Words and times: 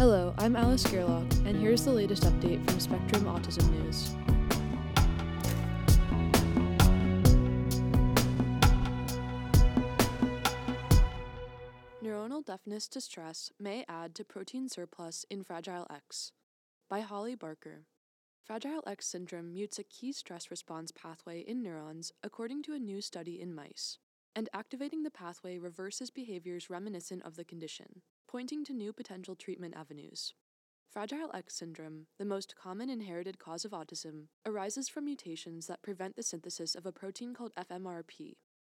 Hello, 0.00 0.32
I'm 0.38 0.56
Alice 0.56 0.82
Gerlach, 0.84 1.30
and 1.44 1.60
here's 1.60 1.84
the 1.84 1.92
latest 1.92 2.22
update 2.22 2.64
from 2.64 2.80
Spectrum 2.80 3.24
Autism 3.24 3.68
News. 3.70 4.14
Neuronal 12.02 12.42
deafness 12.42 12.88
to 12.88 13.02
stress 13.02 13.52
may 13.60 13.84
add 13.90 14.14
to 14.14 14.24
protein 14.24 14.70
surplus 14.70 15.26
in 15.28 15.44
Fragile 15.44 15.86
X. 15.90 16.32
By 16.88 17.00
Holly 17.00 17.34
Barker. 17.34 17.84
Fragile 18.42 18.82
X 18.86 19.06
syndrome 19.06 19.52
mutes 19.52 19.78
a 19.78 19.84
key 19.84 20.12
stress 20.12 20.50
response 20.50 20.92
pathway 20.92 21.40
in 21.40 21.62
neurons, 21.62 22.10
according 22.22 22.62
to 22.62 22.72
a 22.72 22.78
new 22.78 23.02
study 23.02 23.38
in 23.38 23.54
mice, 23.54 23.98
and 24.34 24.48
activating 24.54 25.02
the 25.02 25.10
pathway 25.10 25.58
reverses 25.58 26.10
behaviors 26.10 26.70
reminiscent 26.70 27.22
of 27.22 27.36
the 27.36 27.44
condition, 27.44 28.00
pointing 28.30 28.64
to 28.64 28.72
new 28.72 28.92
potential 28.92 29.34
treatment 29.34 29.74
avenues. 29.76 30.34
Fragile 30.88 31.32
X 31.34 31.56
syndrome, 31.56 32.06
the 32.16 32.24
most 32.24 32.54
common 32.54 32.88
inherited 32.88 33.40
cause 33.40 33.64
of 33.64 33.72
autism, 33.72 34.26
arises 34.46 34.88
from 34.88 35.06
mutations 35.06 35.66
that 35.66 35.82
prevent 35.82 36.14
the 36.14 36.22
synthesis 36.22 36.76
of 36.76 36.86
a 36.86 36.92
protein 36.92 37.34
called 37.34 37.52
FMRP. 37.56 38.36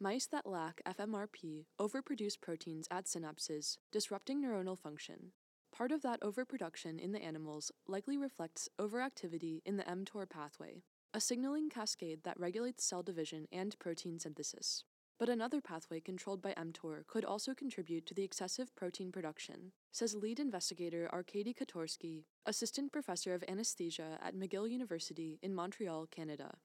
Mice 0.00 0.26
that 0.28 0.46
lack 0.46 0.80
FMRP 0.88 1.66
overproduce 1.78 2.40
proteins 2.40 2.88
at 2.90 3.04
synapses, 3.04 3.76
disrupting 3.92 4.42
neuronal 4.42 4.78
function. 4.78 5.32
Part 5.70 5.92
of 5.92 6.00
that 6.00 6.22
overproduction 6.22 6.98
in 6.98 7.12
the 7.12 7.22
animals 7.22 7.70
likely 7.86 8.16
reflects 8.16 8.70
overactivity 8.80 9.60
in 9.66 9.76
the 9.76 9.84
mTOR 9.84 10.28
pathway, 10.28 10.84
a 11.12 11.20
signaling 11.20 11.68
cascade 11.68 12.20
that 12.24 12.40
regulates 12.40 12.86
cell 12.86 13.02
division 13.02 13.46
and 13.52 13.78
protein 13.78 14.18
synthesis. 14.18 14.84
But 15.16 15.28
another 15.28 15.60
pathway 15.60 16.00
controlled 16.00 16.42
by 16.42 16.54
mTOR 16.54 17.06
could 17.06 17.24
also 17.24 17.54
contribute 17.54 18.04
to 18.06 18.14
the 18.14 18.24
excessive 18.24 18.74
protein 18.74 19.12
production, 19.12 19.70
says 19.92 20.16
lead 20.16 20.40
investigator 20.40 21.08
Arkady 21.12 21.54
Khoutorsky, 21.54 22.24
assistant 22.46 22.90
professor 22.90 23.32
of 23.32 23.44
anesthesia 23.46 24.18
at 24.20 24.34
McGill 24.34 24.68
University 24.68 25.38
in 25.40 25.54
Montreal, 25.54 26.06
Canada. 26.10 26.58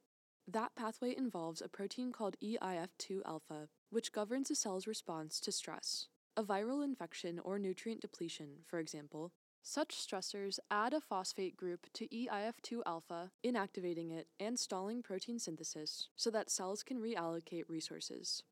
That 0.47 0.73
pathway 0.75 1.15
involves 1.15 1.61
a 1.61 1.69
protein 1.69 2.11
called 2.11 2.37
EIF2 2.43 3.21
alpha, 3.23 3.69
which 3.91 4.11
governs 4.11 4.49
a 4.49 4.55
cell's 4.55 4.87
response 4.87 5.39
to 5.41 5.51
stress, 5.51 6.07
a 6.35 6.43
viral 6.43 6.83
infection 6.83 7.39
or 7.43 7.59
nutrient 7.59 8.01
depletion, 8.01 8.63
for 8.65 8.79
example. 8.79 9.31
Such 9.61 9.95
stressors 9.95 10.59
add 10.71 10.93
a 10.93 11.01
phosphate 11.01 11.55
group 11.55 11.87
to 11.93 12.07
EIF2 12.07 12.81
alpha, 12.85 13.31
inactivating 13.43 14.11
it 14.11 14.27
and 14.39 14.57
stalling 14.57 15.03
protein 15.03 15.37
synthesis 15.37 16.09
so 16.15 16.31
that 16.31 16.49
cells 16.49 16.81
can 16.81 16.99
reallocate 16.99 17.65
resources. 17.67 18.43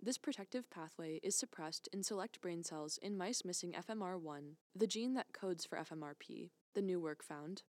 This 0.00 0.18
protective 0.18 0.70
pathway 0.70 1.20
is 1.22 1.34
suppressed 1.34 1.88
in 1.92 2.02
select 2.02 2.40
brain 2.40 2.62
cells 2.62 2.98
in 2.98 3.16
mice 3.16 3.44
missing 3.44 3.72
FMR1, 3.72 4.56
the 4.74 4.86
gene 4.86 5.14
that 5.14 5.32
codes 5.32 5.64
for 5.64 5.78
FMRP, 5.78 6.50
the 6.74 6.82
new 6.82 7.00
work 7.00 7.22
found. 7.22 7.62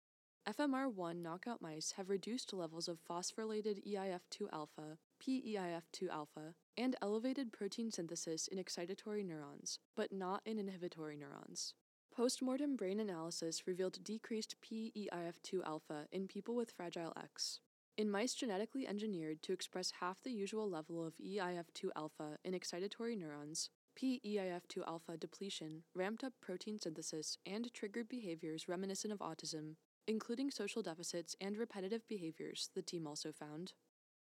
FMR1 0.47 1.21
knockout 1.21 1.61
mice 1.61 1.93
have 1.93 2.09
reduced 2.09 2.53
levels 2.53 2.87
of 2.87 2.99
phosphorylated 3.09 3.85
EIF2 3.85 4.47
alpha, 4.51 4.97
PEIF2 5.21 6.09
alpha, 6.09 6.53
and 6.77 6.95
elevated 7.01 7.51
protein 7.51 7.91
synthesis 7.91 8.47
in 8.47 8.57
excitatory 8.57 9.25
neurons, 9.25 9.79
but 9.95 10.11
not 10.11 10.41
in 10.45 10.59
inhibitory 10.59 11.15
neurons. 11.15 11.73
Postmortem 12.19 12.75
brain 12.75 12.99
analysis 12.99 13.65
revealed 13.65 14.03
decreased 14.03 14.57
PEIF2 14.61 15.63
alpha 15.65 16.05
in 16.11 16.27
people 16.27 16.53
with 16.53 16.69
Fragile 16.69 17.13
X. 17.15 17.61
In 17.97 18.11
mice 18.11 18.33
genetically 18.33 18.85
engineered 18.85 19.41
to 19.43 19.53
express 19.53 19.93
half 20.01 20.21
the 20.21 20.33
usual 20.33 20.69
level 20.69 21.01
of 21.01 21.13
EIF2 21.17 21.91
alpha 21.95 22.37
in 22.43 22.53
excitatory 22.53 23.17
neurons, 23.17 23.69
PEIF2 23.97 24.85
alpha 24.85 25.15
depletion 25.15 25.83
ramped 25.95 26.25
up 26.25 26.33
protein 26.41 26.77
synthesis 26.77 27.37
and 27.45 27.73
triggered 27.73 28.09
behaviors 28.09 28.67
reminiscent 28.67 29.13
of 29.13 29.19
autism, 29.19 29.75
including 30.05 30.51
social 30.51 30.81
deficits 30.81 31.37
and 31.39 31.55
repetitive 31.55 32.05
behaviors, 32.09 32.69
the 32.75 32.81
team 32.81 33.07
also 33.07 33.31
found. 33.31 33.71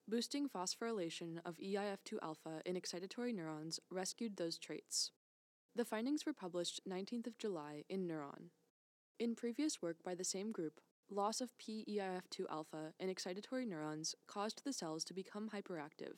Boosting 0.06 0.48
phosphorylation 0.48 1.40
of 1.45 1.57
EIF2 1.57 2.18
alpha 2.22 2.62
in 2.64 2.77
excitatory 2.77 3.34
neurons 3.34 3.80
rescued 3.90 4.36
those 4.36 4.58
traits. 4.58 5.11
The 5.77 5.85
findings 5.85 6.27
were 6.27 6.33
published 6.33 6.81
19th 6.89 7.29
of 7.29 7.39
July 7.39 7.85
in 7.89 8.07
Neuron. 8.07 8.51
In 9.20 9.36
previous 9.36 9.81
work 9.81 9.98
by 10.05 10.17
the 10.17 10.25
same 10.25 10.51
group, 10.51 10.81
loss 11.08 11.41
of 11.41 11.57
PEIF2 11.58 12.47
alpha 12.51 12.92
in 12.98 13.08
excitatory 13.08 13.69
neurons 13.69 14.17
caused 14.27 14.64
the 14.64 14.73
cells 14.73 15.05
to 15.05 15.14
become 15.14 15.51
hyperactive. 15.51 16.17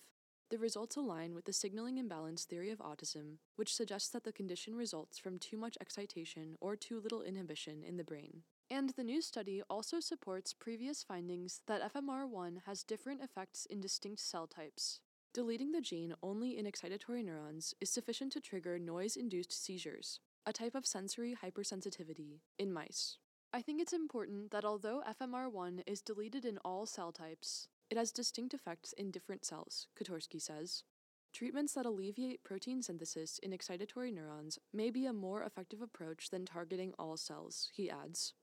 The 0.48 0.58
results 0.58 0.96
align 0.96 1.34
with 1.34 1.44
the 1.44 1.52
signaling 1.52 1.98
imbalance 1.98 2.44
theory 2.44 2.70
of 2.70 2.78
autism, 2.78 3.38
which 3.56 3.74
suggests 3.74 4.08
that 4.10 4.24
the 4.24 4.32
condition 4.32 4.74
results 4.74 5.18
from 5.18 5.38
too 5.38 5.58
much 5.58 5.76
excitation 5.82 6.56
or 6.60 6.74
too 6.74 6.98
little 7.00 7.22
inhibition 7.22 7.82
in 7.82 7.98
the 7.98 8.04
brain. 8.04 8.44
And 8.70 8.90
the 8.90 9.04
new 9.04 9.20
study 9.20 9.60
also 9.68 10.00
supports 10.00 10.54
previous 10.54 11.02
findings 11.02 11.60
that 11.66 11.92
FMR1 11.92 12.62
has 12.64 12.82
different 12.82 13.22
effects 13.22 13.66
in 13.66 13.82
distinct 13.82 14.20
cell 14.20 14.46
types. 14.46 15.00
Deleting 15.34 15.72
the 15.72 15.80
gene 15.80 16.14
only 16.22 16.58
in 16.58 16.66
excitatory 16.66 17.24
neurons 17.24 17.74
is 17.80 17.88
sufficient 17.88 18.32
to 18.32 18.40
trigger 18.40 18.78
noise 18.78 19.16
induced 19.16 19.64
seizures, 19.64 20.20
a 20.44 20.52
type 20.52 20.74
of 20.74 20.84
sensory 20.84 21.34
hypersensitivity, 21.42 22.40
in 22.58 22.70
mice. 22.70 23.16
I 23.50 23.62
think 23.62 23.80
it's 23.80 23.94
important 23.94 24.50
that 24.50 24.66
although 24.66 25.02
FMR1 25.08 25.84
is 25.86 26.02
deleted 26.02 26.44
in 26.44 26.58
all 26.58 26.84
cell 26.84 27.12
types, 27.12 27.68
it 27.88 27.96
has 27.96 28.12
distinct 28.12 28.52
effects 28.52 28.92
in 28.92 29.10
different 29.10 29.46
cells, 29.46 29.86
Khoutorsky 29.98 30.40
says. 30.40 30.84
Treatments 31.32 31.72
that 31.72 31.86
alleviate 31.86 32.44
protein 32.44 32.82
synthesis 32.82 33.38
in 33.38 33.52
excitatory 33.52 34.12
neurons 34.12 34.58
may 34.70 34.90
be 34.90 35.06
a 35.06 35.14
more 35.14 35.44
effective 35.44 35.80
approach 35.80 36.28
than 36.28 36.44
targeting 36.44 36.92
all 36.98 37.16
cells, 37.16 37.70
he 37.72 37.88
adds. 37.88 38.34